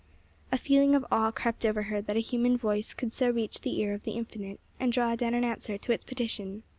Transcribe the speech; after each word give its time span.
A 0.51 0.57
feeling 0.57 0.95
of 0.95 1.05
awe 1.11 1.29
crept 1.29 1.63
over 1.63 1.83
her, 1.83 2.01
that 2.01 2.15
a 2.17 2.21
human 2.21 2.57
voice 2.57 2.91
could 2.95 3.13
so 3.13 3.29
reach 3.29 3.61
the 3.61 3.77
ear 3.81 3.93
of 3.93 4.01
the 4.01 4.13
Infinite, 4.17 4.59
and 4.79 4.91
draw 4.91 5.15
down 5.15 5.35
an 5.35 5.43
answer 5.43 5.77
to 5.77 5.91
its 5.93 6.05
petition. 6.05 6.63